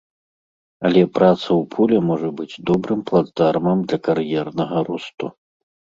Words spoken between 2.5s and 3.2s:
добрым